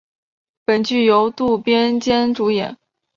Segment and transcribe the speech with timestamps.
[0.65, 2.75] 本剧由渡边谦主演。